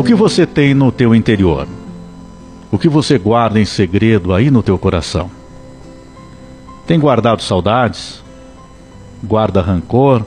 O 0.00 0.02
que 0.02 0.14
você 0.14 0.46
tem 0.46 0.72
no 0.72 0.90
teu 0.90 1.14
interior? 1.14 1.68
O 2.72 2.78
que 2.78 2.88
você 2.88 3.18
guarda 3.18 3.60
em 3.60 3.66
segredo 3.66 4.32
aí 4.32 4.50
no 4.50 4.62
teu 4.62 4.78
coração? 4.78 5.30
Tem 6.86 6.98
guardado 6.98 7.42
saudades? 7.42 8.24
Guarda 9.22 9.60
rancor? 9.60 10.24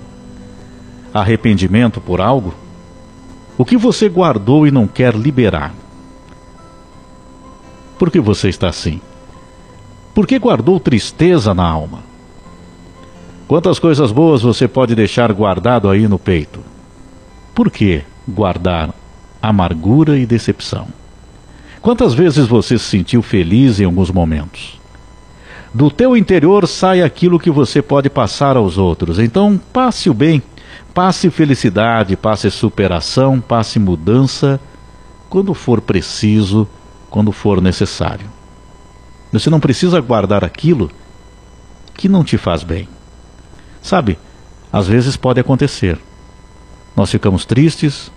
Arrependimento 1.11 1.99
por 1.99 2.21
algo? 2.21 2.53
O 3.57 3.65
que 3.65 3.75
você 3.75 4.07
guardou 4.07 4.67
e 4.67 4.69
não 4.69 4.85
quer 4.85 5.15
liberar? 5.15 5.73
Por 7.97 8.11
que 8.11 8.19
você 8.19 8.49
está 8.49 8.69
assim? 8.69 9.01
Por 10.13 10.27
que 10.27 10.37
guardou 10.37 10.79
tristeza 10.79 11.51
na 11.51 11.67
alma? 11.67 12.03
Quantas 13.47 13.79
coisas 13.79 14.11
boas 14.11 14.43
você 14.43 14.67
pode 14.67 14.93
deixar 14.93 15.33
guardado 15.33 15.89
aí 15.89 16.07
no 16.07 16.19
peito? 16.19 16.59
Por 17.55 17.71
que 17.71 18.03
guardar 18.27 18.93
amargura 19.43 20.17
e 20.17 20.25
decepção? 20.25 20.87
Quantas 21.81 22.13
vezes 22.13 22.47
você 22.47 22.79
se 22.79 22.85
sentiu 22.85 23.21
feliz 23.21 23.81
em 23.81 23.83
alguns 23.83 24.09
momentos? 24.09 24.79
Do 25.73 25.91
teu 25.91 26.15
interior 26.15 26.65
sai 26.65 27.01
aquilo 27.01 27.37
que 27.37 27.51
você 27.51 27.81
pode 27.81 28.09
passar 28.09 28.55
aos 28.55 28.77
outros. 28.77 29.19
Então, 29.19 29.59
passe 29.73 30.09
o 30.09 30.13
bem, 30.13 30.41
passe 30.93 31.29
felicidade, 31.29 32.15
passe 32.15 32.49
superação, 32.49 33.41
passe 33.41 33.79
mudança 33.79 34.61
quando 35.29 35.53
for 35.53 35.81
preciso, 35.81 36.65
quando 37.09 37.33
for 37.33 37.59
necessário. 37.59 38.27
Você 39.33 39.49
não 39.49 39.59
precisa 39.59 39.99
guardar 39.99 40.45
aquilo 40.45 40.89
que 41.95 42.07
não 42.07 42.23
te 42.23 42.37
faz 42.37 42.63
bem. 42.63 42.87
Sabe, 43.81 44.17
às 44.71 44.87
vezes 44.87 45.17
pode 45.17 45.39
acontecer. 45.39 45.99
Nós 46.95 47.11
ficamos 47.11 47.45
tristes, 47.45 48.11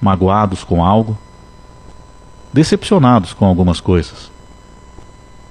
magoados 0.00 0.64
com 0.64 0.84
algo, 0.84 1.16
decepcionados 2.52 3.32
com 3.32 3.44
algumas 3.44 3.80
coisas. 3.80 4.30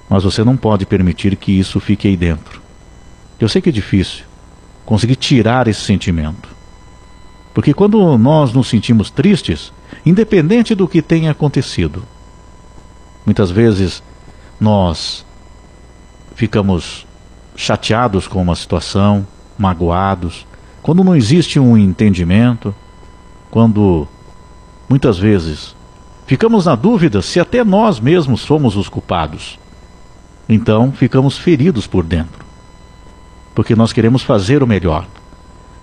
Mas 0.09 0.23
você 0.23 0.43
não 0.43 0.55
pode 0.55 0.85
permitir 0.85 1.35
que 1.35 1.51
isso 1.51 1.79
fique 1.79 2.07
aí 2.07 2.15
dentro. 2.15 2.61
Eu 3.39 3.49
sei 3.49 3.61
que 3.61 3.69
é 3.69 3.71
difícil 3.71 4.25
conseguir 4.85 5.17
tirar 5.17 5.67
esse 5.67 5.81
sentimento. 5.81 6.49
Porque 7.53 7.73
quando 7.73 8.17
nós 8.17 8.53
nos 8.53 8.67
sentimos 8.67 9.09
tristes, 9.09 9.73
independente 10.05 10.73
do 10.73 10.87
que 10.87 11.01
tenha 11.01 11.31
acontecido, 11.31 12.03
muitas 13.25 13.51
vezes 13.51 14.01
nós 14.59 15.25
ficamos 16.35 17.05
chateados 17.55 18.27
com 18.27 18.41
uma 18.41 18.55
situação, 18.55 19.27
magoados, 19.57 20.45
quando 20.81 21.03
não 21.03 21.15
existe 21.15 21.59
um 21.59 21.77
entendimento, 21.77 22.73
quando 23.49 24.07
muitas 24.87 25.17
vezes 25.17 25.75
ficamos 26.25 26.65
na 26.65 26.75
dúvida 26.75 27.21
se 27.21 27.39
até 27.39 27.63
nós 27.63 27.99
mesmos 27.99 28.41
somos 28.41 28.75
os 28.75 28.89
culpados. 28.89 29.59
Então 30.47 30.91
ficamos 30.91 31.37
feridos 31.37 31.87
por 31.87 32.03
dentro, 32.03 32.45
porque 33.53 33.75
nós 33.75 33.91
queremos 33.91 34.23
fazer 34.23 34.63
o 34.63 34.67
melhor 34.67 35.05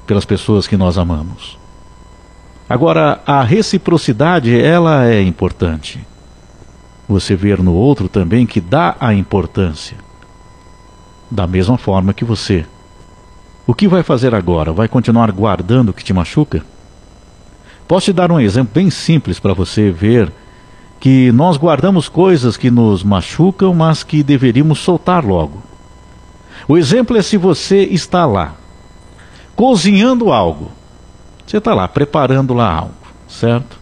pelas 0.06 0.24
pessoas 0.24 0.66
que 0.66 0.76
nós 0.76 0.96
amamos. 0.98 1.58
Agora, 2.68 3.20
a 3.26 3.42
reciprocidade, 3.42 4.58
ela 4.58 5.06
é 5.06 5.20
importante. 5.22 6.00
Você 7.06 7.36
ver 7.36 7.62
no 7.62 7.74
outro 7.74 8.08
também 8.08 8.46
que 8.46 8.60
dá 8.60 8.96
a 8.98 9.12
importância. 9.12 9.98
Da 11.30 11.46
mesma 11.46 11.76
forma 11.76 12.14
que 12.14 12.24
você 12.24 12.64
o 13.66 13.72
que 13.72 13.88
vai 13.88 14.02
fazer 14.02 14.34
agora? 14.34 14.72
Vai 14.72 14.88
continuar 14.88 15.32
guardando 15.32 15.88
o 15.88 15.92
que 15.92 16.04
te 16.04 16.12
machuca? 16.12 16.62
Posso 17.94 18.06
te 18.06 18.12
dar 18.12 18.32
um 18.32 18.40
exemplo 18.40 18.72
bem 18.74 18.90
simples 18.90 19.38
para 19.38 19.54
você 19.54 19.88
ver 19.88 20.32
que 20.98 21.30
nós 21.30 21.56
guardamos 21.56 22.08
coisas 22.08 22.56
que 22.56 22.68
nos 22.68 23.04
machucam, 23.04 23.72
mas 23.72 24.02
que 24.02 24.20
deveríamos 24.20 24.80
soltar 24.80 25.24
logo. 25.24 25.62
O 26.66 26.76
exemplo 26.76 27.16
é 27.16 27.22
se 27.22 27.36
você 27.36 27.84
está 27.84 28.26
lá, 28.26 28.56
cozinhando 29.54 30.32
algo. 30.32 30.72
Você 31.46 31.58
está 31.58 31.72
lá, 31.72 31.86
preparando 31.86 32.52
lá 32.52 32.68
algo, 32.68 32.96
certo? 33.28 33.78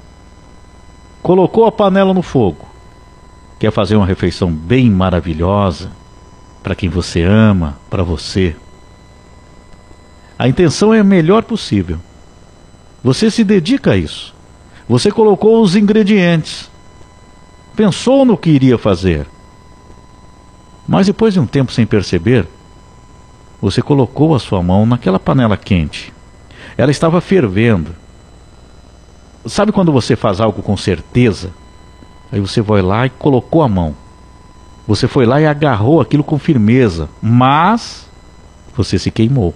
Colocou 1.22 1.64
a 1.64 1.72
panela 1.72 2.12
no 2.12 2.20
fogo. 2.20 2.68
Quer 3.58 3.72
fazer 3.72 3.96
uma 3.96 4.04
refeição 4.04 4.52
bem 4.52 4.90
maravilhosa 4.90 5.90
para 6.62 6.74
quem 6.74 6.90
você 6.90 7.22
ama, 7.22 7.78
para 7.88 8.02
você. 8.02 8.54
A 10.38 10.46
intenção 10.46 10.92
é 10.92 11.00
a 11.00 11.04
melhor 11.04 11.44
possível. 11.44 11.98
Você 13.02 13.30
se 13.30 13.42
dedica 13.42 13.92
a 13.92 13.96
isso. 13.96 14.34
Você 14.88 15.10
colocou 15.10 15.62
os 15.62 15.74
ingredientes. 15.74 16.70
Pensou 17.74 18.24
no 18.24 18.36
que 18.36 18.50
iria 18.50 18.78
fazer. 18.78 19.26
Mas 20.86 21.06
depois 21.06 21.34
de 21.34 21.40
um 21.40 21.46
tempo 21.46 21.72
sem 21.72 21.86
perceber, 21.86 22.46
você 23.60 23.80
colocou 23.80 24.34
a 24.34 24.38
sua 24.38 24.62
mão 24.62 24.84
naquela 24.84 25.18
panela 25.18 25.56
quente. 25.56 26.12
Ela 26.76 26.90
estava 26.90 27.20
fervendo. 27.20 27.94
Sabe 29.46 29.72
quando 29.72 29.92
você 29.92 30.16
faz 30.16 30.40
algo 30.40 30.62
com 30.62 30.76
certeza? 30.76 31.50
Aí 32.30 32.40
você 32.40 32.60
vai 32.60 32.82
lá 32.82 33.06
e 33.06 33.10
colocou 33.10 33.62
a 33.62 33.68
mão. 33.68 33.94
Você 34.86 35.06
foi 35.06 35.26
lá 35.26 35.40
e 35.40 35.46
agarrou 35.46 36.00
aquilo 36.00 36.24
com 36.24 36.38
firmeza, 36.38 37.08
mas 37.20 38.08
você 38.76 38.98
se 38.98 39.10
queimou. 39.10 39.54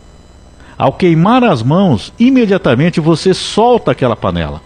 Ao 0.79 0.93
queimar 0.93 1.43
as 1.43 1.63
mãos, 1.63 2.13
imediatamente 2.19 3.01
você 3.01 3.33
solta 3.33 3.93
aquela 3.93 4.17
panela. 4.17 4.61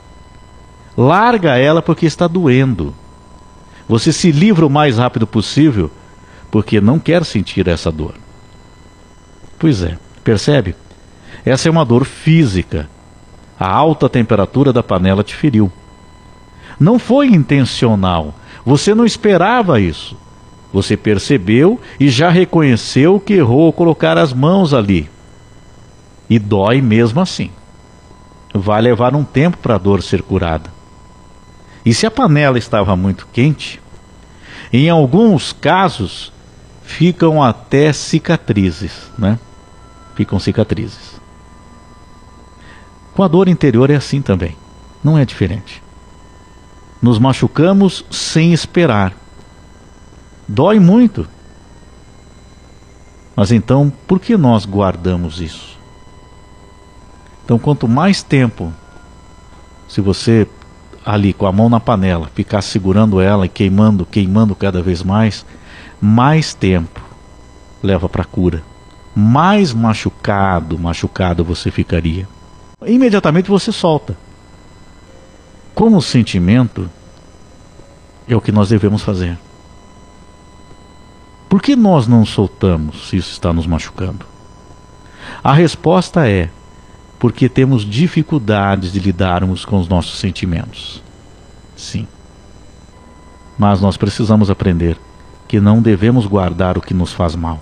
Larga 0.97 1.57
ela 1.57 1.81
porque 1.81 2.05
está 2.05 2.27
doendo. 2.27 2.95
Você 3.89 4.13
se 4.13 4.33
livra 4.33 4.67
o 4.67 4.71
mais 4.71 4.99
rápido 4.99 5.27
possível 5.27 5.91
porque 6.51 6.81
não 6.81 6.99
quer 6.99 7.25
sentir 7.25 7.69
essa 7.69 7.93
dor. 7.93 8.15
Pois 9.59 9.83
é, 9.83 9.99
percebe? 10.25 10.75
Essa 11.45 11.69
é 11.69 11.71
uma 11.71 11.85
dor 11.85 12.05
física. 12.05 12.89
A 13.59 13.71
alta 13.71 14.09
temperatura 14.09 14.73
da 14.73 14.83
panela 14.83 15.23
te 15.23 15.35
feriu. 15.35 15.71
Não 16.79 16.99
foi 16.99 17.29
intencional. 17.29 18.35
Você 18.65 18.95
não 18.95 19.05
esperava 19.05 19.81
isso. 19.81 20.17
Você 20.73 20.97
percebeu 20.97 21.81
e 21.99 22.09
já 22.09 22.31
reconheceu 22.31 23.21
que 23.21 23.35
errou 23.35 23.73
colocar 23.73 24.19
as 24.19 24.33
mãos 24.33 24.73
ali. 24.73 25.09
E 26.31 26.39
dói 26.39 26.81
mesmo 26.81 27.21
assim. 27.21 27.51
Vai 28.55 28.81
levar 28.81 29.17
um 29.17 29.25
tempo 29.25 29.59
para 29.59 29.75
a 29.75 29.79
dor 29.79 30.01
ser 30.01 30.23
curada. 30.23 30.71
E 31.85 31.93
se 31.93 32.07
a 32.07 32.11
panela 32.11 32.57
estava 32.57 32.95
muito 32.95 33.27
quente, 33.33 33.83
em 34.73 34.89
alguns 34.89 35.53
casos 35.53 36.33
ficam 36.85 37.43
até 37.43 37.93
cicatrizes, 37.93 39.11
né? 39.19 39.39
Ficam 40.15 40.39
cicatrizes. 40.39 41.21
Com 43.15 43.25
a 43.25 43.29
dor 43.29 43.49
interior 43.49 43.91
é 43.91 43.97
assim 43.97 44.23
também, 44.23 44.57
não 45.03 45.19
é 45.19 45.25
diferente. 45.25 45.83
Nos 47.03 47.19
machucamos 47.19 48.05
sem 48.11 48.53
esperar. 48.53 49.15
Dói 50.47 50.79
muito. 50.79 51.27
Mas 53.35 53.51
então, 53.51 53.91
por 54.07 54.21
que 54.21 54.37
nós 54.37 54.67
guardamos 54.67 55.41
isso? 55.41 55.80
Então, 57.45 57.59
quanto 57.59 57.89
mais 57.89 58.23
tempo, 58.23 58.73
se 59.89 60.01
você 60.01 60.47
ali 61.05 61.33
com 61.33 61.47
a 61.47 61.53
mão 61.53 61.69
na 61.69 61.81
panela, 61.81 62.31
ficar 62.35 62.63
segurando 62.63 63.21
ela 63.21 63.47
e 63.47 63.49
queimando, 63.49 64.05
queimando 64.05 64.55
cada 64.55 64.83
vez 64.83 65.03
mais, 65.03 65.45
mais 66.01 66.55
tempo 66.55 67.01
leva 67.83 68.09
para 68.09 68.25
cura. 68.25 68.63
Mais 69.15 69.73
machucado, 69.73 70.79
machucado 70.79 71.45
você 71.45 71.71
ficaria. 71.71 72.29
Imediatamente 72.87 73.51
você 73.51 73.73
solta. 73.73 74.17
Como 75.75 75.97
o 75.97 76.03
sentimento 76.03 76.89
é 78.29 78.37
o 78.37 78.41
que 78.41 78.53
nós 78.53 78.69
devemos 78.69 79.03
fazer. 79.03 79.39
Por 81.49 81.61
que 81.61 81.75
nós 81.75 82.07
não 82.07 82.25
soltamos 82.25 83.09
se 83.09 83.17
isso 83.17 83.33
está 83.33 83.53
nos 83.53 83.67
machucando? 83.67 84.25
A 85.43 85.53
resposta 85.53 86.29
é 86.29 86.49
porque 87.21 87.51
temos 87.51 87.85
dificuldades 87.85 88.91
de 88.93 88.99
lidarmos 88.99 89.67
com 89.67 89.79
os 89.79 89.87
nossos 89.87 90.19
sentimentos. 90.19 91.03
Sim. 91.77 92.09
Mas 93.59 93.79
nós 93.79 93.99
precisamos 93.99 94.51
aprender 94.51 94.97
que 95.47 95.61
não 95.61 95.83
devemos 95.83 96.25
guardar 96.25 96.79
o 96.79 96.81
que 96.81 96.95
nos 96.95 97.13
faz 97.13 97.37
mal. 97.37 97.61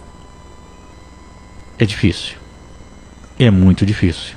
É 1.76 1.84
difícil. 1.84 2.36
É 3.36 3.50
muito 3.50 3.84
difícil. 3.84 4.36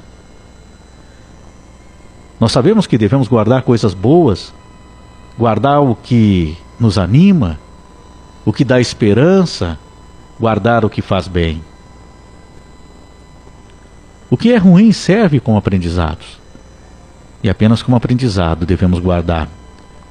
Nós 2.39 2.51
sabemos 2.51 2.87
que 2.87 2.97
devemos 2.97 3.27
guardar 3.27 3.61
coisas 3.61 3.93
boas, 3.93 4.51
guardar 5.37 5.81
o 5.81 5.93
que 5.93 6.57
nos 6.79 6.97
anima, 6.97 7.59
o 8.43 8.51
que 8.51 8.65
dá 8.65 8.81
esperança, 8.81 9.77
guardar 10.39 10.83
o 10.83 10.89
que 10.89 11.03
faz 11.03 11.27
bem. 11.27 11.61
O 14.31 14.37
que 14.37 14.53
é 14.53 14.57
ruim 14.57 14.93
serve 14.93 15.41
como 15.41 15.57
aprendizados. 15.57 16.39
e 17.43 17.49
apenas 17.49 17.81
como 17.81 17.97
aprendizado 17.97 18.67
devemos 18.67 18.99
guardar, 18.99 19.49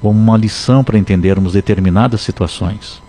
como 0.00 0.18
uma 0.18 0.36
lição 0.36 0.82
para 0.82 0.98
entendermos 0.98 1.52
determinadas 1.52 2.20
situações. 2.20 3.00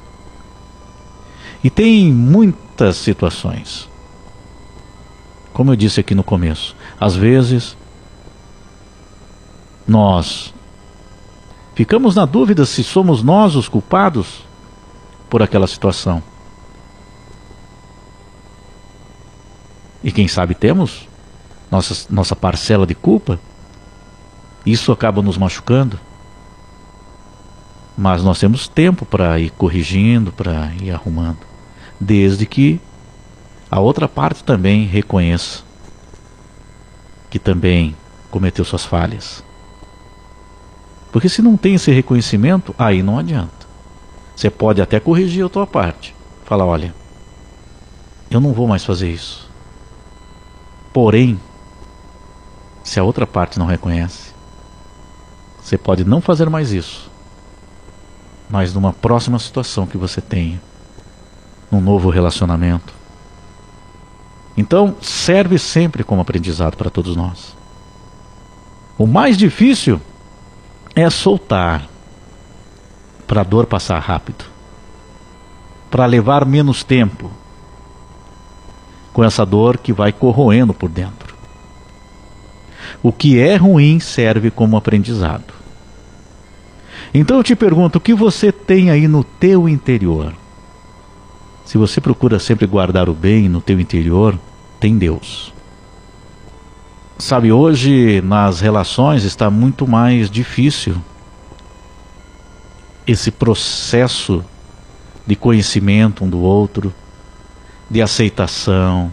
E 1.64 1.72
tem 1.72 2.14
muitas 2.14 2.98
situações. 2.98 3.90
Como 5.52 5.72
eu 5.72 5.76
disse 5.76 6.00
aqui 6.00 6.14
no 6.14 6.24
começo, 6.24 6.76
às 7.00 7.16
vezes 7.16 7.76
nós 9.88 10.54
ficamos 11.74 12.16
na 12.16 12.26
dúvida 12.26 12.64
se 12.64 12.84
somos 12.84 13.24
nós 13.24 13.56
os 13.56 13.68
culpados 13.68 14.46
por 15.30 15.42
aquela 15.42 15.66
situação. 15.66 16.22
E 20.04 20.12
quem 20.12 20.28
sabe 20.28 20.56
temos 20.56 21.08
nossa, 21.72 22.08
nossa 22.10 22.36
parcela 22.36 22.86
de 22.86 22.94
culpa. 22.94 23.40
Isso 24.66 24.92
acaba 24.92 25.22
nos 25.22 25.38
machucando. 25.38 26.00
Mas 27.98 28.24
nós 28.24 28.40
temos 28.40 28.68
tempo 28.68 29.06
para 29.06 29.40
ir 29.40 29.52
corrigindo, 29.52 30.32
para 30.32 30.74
ir 30.82 30.92
arrumando. 30.92 31.40
Desde 32.00 32.46
que 32.46 32.80
a 33.70 33.80
outra 33.80 34.08
parte 34.08 34.44
também 34.44 34.86
reconheça 34.86 35.64
que 37.30 37.40
também 37.40 37.96
cometeu 38.30 38.66
suas 38.66 38.84
falhas. 38.84 39.44
Porque 41.12 41.30
se 41.30 41.42
não 41.42 41.56
tem 41.56 41.76
esse 41.76 41.92
reconhecimento, 41.92 42.76
aí 42.78 43.02
não 43.02 43.18
adianta. 43.18 43.68
Você 44.36 44.50
pode 44.50 44.82
até 44.82 45.00
corrigir 45.00 45.46
a 45.46 45.50
tua 45.50 45.66
parte. 45.66 46.14
Falar, 46.44 46.66
olha, 46.66 46.94
eu 48.30 48.42
não 48.42 48.52
vou 48.52 48.68
mais 48.68 48.84
fazer 48.84 49.10
isso. 49.10 49.51
Porém, 50.94 51.40
se 52.84 53.00
a 53.00 53.04
outra 53.04 53.26
parte 53.26 53.58
não 53.58 53.66
reconhece, 53.66 54.34
você 55.62 55.78
pode 55.78 56.04
não 56.04 56.20
fazer 56.20 56.50
mais 56.50 56.72
isso. 56.72 57.10
Mas 58.50 58.74
numa 58.74 58.92
próxima 58.92 59.40
situação 59.40 59.88
que 59.88 59.98
você 59.98 60.20
tenha, 60.20 60.62
num 61.72 61.80
novo 61.80 62.10
relacionamento. 62.10 62.94
Então, 64.58 64.98
serve 65.02 65.58
sempre 65.58 66.04
como 66.04 66.22
aprendizado 66.22 66.76
para 66.76 66.90
todos 66.90 67.16
nós. 67.16 67.56
O 68.98 69.08
mais 69.08 69.38
difícil 69.38 70.02
é 70.94 71.10
soltar 71.10 71.88
para 73.26 73.42
a 73.42 73.46
dor 73.46 73.66
passar 73.66 74.00
rápido, 74.00 74.44
para 75.90 76.06
levar 76.06 76.46
menos 76.46 76.84
tempo 76.84 77.32
com 79.14 79.24
essa 79.24 79.46
dor 79.46 79.78
que 79.78 79.92
vai 79.92 80.12
corroendo 80.12 80.74
por 80.74 80.90
dentro. 80.90 81.36
O 83.04 83.12
que 83.12 83.40
é 83.40 83.56
ruim 83.56 84.00
serve 84.00 84.52
como 84.52 84.78
aprendizado. 84.78 85.54
Então 87.14 87.38
eu 87.38 87.44
te 87.44 87.56
pergunto, 87.56 87.98
o 87.98 88.02
que 88.02 88.14
você 88.14 88.52
tem 88.52 88.90
aí 88.90 89.08
no 89.08 89.24
teu 89.24 89.68
interior? 89.68 90.34
Se 91.66 91.78
você 91.78 92.00
procura 92.00 92.40
sempre 92.40 92.66
guardar 92.66 93.10
o 93.10 93.14
bem 93.14 93.50
no 93.50 93.62
teu 93.62 93.80
interior, 93.80 94.38
tem 94.80 94.98
Deus. 94.98 95.54
Sabe, 97.18 97.52
hoje 97.52 98.22
nas 98.22 98.62
relações 98.62 99.24
está 99.24 99.50
muito 99.50 99.88
mais 99.88 100.30
difícil 100.30 100.96
esse 103.06 103.32
processo 103.32 104.44
de 105.26 105.36
conhecimento 105.36 106.24
um 106.24 106.30
do 106.30 106.40
outro, 106.40 106.94
de 107.92 108.02
aceitação, 108.02 109.12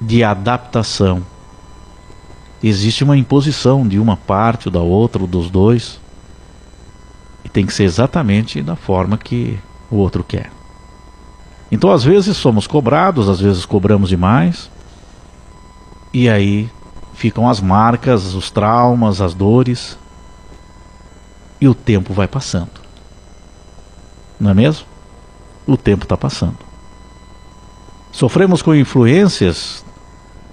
de 0.00 0.24
adaptação. 0.24 1.22
Existe 2.60 3.04
uma 3.04 3.16
imposição 3.16 3.86
de 3.86 4.00
uma 4.00 4.16
parte 4.16 4.66
ou 4.66 4.72
da 4.72 4.80
outra, 4.80 5.22
ou 5.22 5.28
dos 5.28 5.48
dois, 5.48 6.00
e 7.44 7.48
tem 7.48 7.64
que 7.64 7.72
ser 7.72 7.84
exatamente 7.84 8.60
da 8.60 8.74
forma 8.74 9.16
que 9.16 9.56
o 9.88 9.96
outro 9.96 10.24
quer. 10.24 10.50
Então, 11.70 11.92
às 11.92 12.02
vezes, 12.02 12.36
somos 12.36 12.66
cobrados, 12.66 13.28
às 13.28 13.38
vezes 13.38 13.64
cobramos 13.64 14.08
demais, 14.08 14.68
e 16.12 16.28
aí 16.28 16.68
ficam 17.14 17.48
as 17.48 17.60
marcas, 17.60 18.34
os 18.34 18.50
traumas, 18.50 19.20
as 19.20 19.34
dores, 19.34 19.96
e 21.60 21.68
o 21.68 21.76
tempo 21.76 22.12
vai 22.12 22.26
passando. 22.26 22.80
Não 24.38 24.50
é 24.50 24.54
mesmo? 24.54 24.84
O 25.64 25.76
tempo 25.76 26.02
está 26.02 26.16
passando. 26.16 26.69
Sofremos 28.12 28.60
com 28.62 28.74
influências 28.74 29.84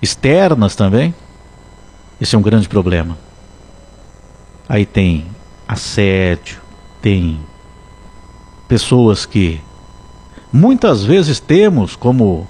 externas 0.02 0.76
também. 0.76 1.14
Esse 2.20 2.36
é 2.36 2.40
um 2.40 2.42
grande 2.42 2.68
problema. 2.70 3.18
Aí 4.70 4.86
tem 4.86 5.26
assédio, 5.68 6.62
tem 7.02 7.40
pessoas 8.68 9.26
que 9.26 9.62
muitas 10.52 11.04
vezes 11.04 11.40
temos 11.40 11.96
como 11.96 12.48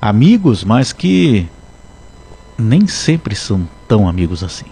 amigos, 0.00 0.64
mas 0.64 0.92
que 0.92 1.48
nem 2.58 2.86
sempre 2.86 3.34
são 3.34 3.68
tão 3.88 4.08
amigos 4.08 4.42
assim. 4.44 4.66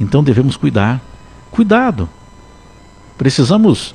Então 0.00 0.22
devemos 0.22 0.56
cuidar. 0.56 1.00
Cuidado. 1.50 2.08
Precisamos 3.16 3.94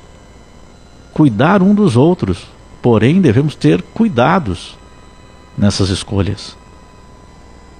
cuidar 1.12 1.62
um 1.62 1.74
dos 1.74 1.96
outros. 1.96 2.46
Porém, 2.82 3.20
devemos 3.20 3.54
ter 3.54 3.82
cuidados 3.82 4.76
nessas 5.56 5.90
escolhas. 5.90 6.56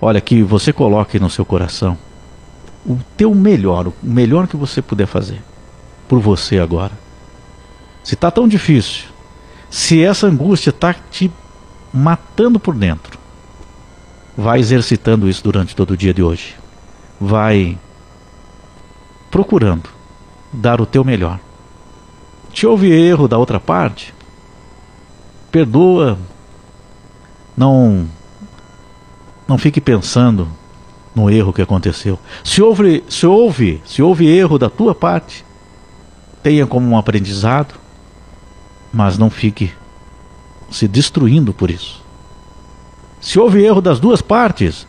Olha, 0.00 0.20
que 0.20 0.42
você 0.42 0.72
coloque 0.72 1.18
no 1.18 1.30
seu 1.30 1.44
coração 1.44 1.96
o 2.86 2.98
teu 3.16 3.34
melhor, 3.34 3.88
o 3.88 3.94
melhor 4.02 4.46
que 4.46 4.56
você 4.56 4.80
puder 4.80 5.06
fazer 5.06 5.42
por 6.08 6.18
você 6.18 6.58
agora. 6.58 6.92
Se 8.02 8.14
está 8.14 8.30
tão 8.30 8.48
difícil, 8.48 9.04
se 9.70 10.02
essa 10.02 10.26
angústia 10.26 10.70
está 10.70 10.94
te 10.94 11.30
matando 11.92 12.58
por 12.58 12.74
dentro, 12.74 13.18
vai 14.36 14.58
exercitando 14.58 15.28
isso 15.28 15.44
durante 15.44 15.76
todo 15.76 15.92
o 15.92 15.96
dia 15.96 16.14
de 16.14 16.22
hoje. 16.22 16.56
Vai 17.20 17.78
procurando 19.30 19.88
dar 20.52 20.80
o 20.80 20.86
teu 20.86 21.04
melhor. 21.04 21.38
Te 22.52 22.66
houve 22.66 22.90
erro 22.90 23.28
da 23.28 23.38
outra 23.38 23.60
parte? 23.60 24.12
Perdoa. 25.50 26.18
Não 27.56 28.08
não 29.50 29.58
fique 29.58 29.80
pensando 29.80 30.48
no 31.12 31.28
erro 31.28 31.52
que 31.52 31.60
aconteceu. 31.60 32.18
Se 32.44 32.62
houve, 32.62 33.02
se 33.08 33.26
houve, 33.26 33.82
se 33.84 34.00
houve 34.00 34.28
erro 34.28 34.58
da 34.60 34.70
tua 34.70 34.94
parte, 34.94 35.44
tenha 36.40 36.64
como 36.68 36.88
um 36.88 36.96
aprendizado, 36.96 37.74
mas 38.92 39.18
não 39.18 39.28
fique 39.28 39.72
se 40.70 40.86
destruindo 40.86 41.52
por 41.52 41.68
isso. 41.68 42.00
Se 43.20 43.40
houve 43.40 43.60
erro 43.60 43.80
das 43.80 43.98
duas 43.98 44.22
partes, 44.22 44.86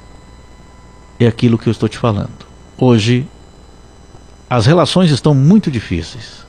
é 1.20 1.26
aquilo 1.26 1.58
que 1.58 1.68
eu 1.68 1.72
estou 1.72 1.90
te 1.90 1.98
falando. 1.98 2.46
Hoje 2.78 3.28
as 4.48 4.68
relações 4.68 5.10
estão 5.10 5.34
muito 5.34 5.72
difíceis 5.72 6.46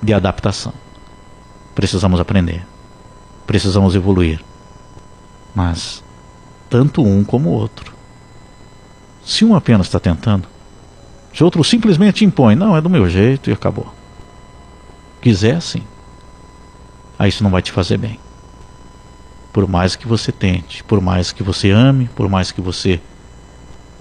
de 0.00 0.14
adaptação. 0.14 0.72
Precisamos 1.74 2.20
aprender 2.20 2.64
precisamos 3.50 3.96
evoluir. 3.96 4.40
Mas 5.52 6.04
tanto 6.68 7.02
um 7.02 7.24
como 7.24 7.48
o 7.48 7.52
outro. 7.52 7.92
Se 9.24 9.44
um 9.44 9.56
apenas 9.56 9.88
está 9.88 9.98
tentando, 9.98 10.46
se 11.34 11.42
outro 11.42 11.64
simplesmente 11.64 12.24
impõe, 12.24 12.54
não, 12.54 12.76
é 12.76 12.80
do 12.80 12.88
meu 12.88 13.10
jeito 13.10 13.50
e 13.50 13.52
acabou. 13.52 13.92
Quiser 15.20 15.60
sim. 15.60 15.82
Aí 17.18 17.28
isso 17.28 17.42
não 17.42 17.50
vai 17.50 17.60
te 17.60 17.72
fazer 17.72 17.98
bem. 17.98 18.20
Por 19.52 19.66
mais 19.66 19.96
que 19.96 20.06
você 20.06 20.30
tente, 20.30 20.84
por 20.84 21.00
mais 21.00 21.32
que 21.32 21.42
você 21.42 21.72
ame, 21.72 22.08
por 22.14 22.28
mais 22.28 22.52
que 22.52 22.60
você 22.60 23.00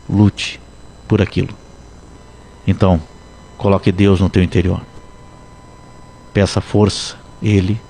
lute 0.08 0.62
por 1.08 1.24
aquilo. 1.24 1.56
Então, 2.68 3.01
coloque 3.58 3.91
Deus 3.91 4.20
no 4.20 4.29
teu 4.29 4.44
interior. 4.44 4.84
Peça 6.32 6.62
força, 6.62 7.18
Ele 7.41 7.82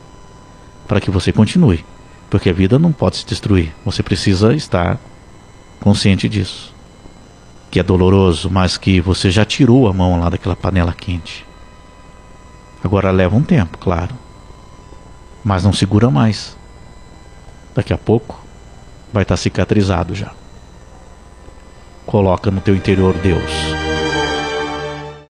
para 0.89 0.99
que 0.99 1.11
você 1.11 1.31
continue. 1.31 1.85
Porque 2.31 2.49
a 2.49 2.53
vida 2.53 2.79
não 2.79 2.91
pode 2.91 3.17
se 3.17 3.25
destruir. 3.25 3.71
Você 3.85 4.01
precisa 4.01 4.55
estar 4.55 4.99
consciente 5.79 6.27
disso. 6.27 6.73
Que 7.69 7.79
é 7.79 7.83
doloroso, 7.83 8.49
mas 8.49 8.75
que 8.75 8.99
você 8.99 9.29
já 9.29 9.45
tirou 9.45 9.87
a 9.87 9.93
mão 9.93 10.19
lá 10.19 10.29
daquela 10.29 10.55
panela 10.55 10.91
quente. 10.91 11.45
Agora 12.83 13.11
leva 13.11 13.35
um 13.35 13.43
tempo, 13.43 13.77
claro. 13.77 14.15
Mas 15.43 15.63
não 15.63 15.71
segura 15.71 16.09
mais. 16.09 16.57
Daqui 17.75 17.93
a 17.93 17.97
pouco 17.97 18.43
vai 19.13 19.21
estar 19.21 19.37
cicatrizado 19.37 20.15
já. 20.15 20.31
Coloca 22.03 22.49
no 22.49 22.61
teu 22.61 22.75
interior 22.75 23.13
Deus. 23.13 23.88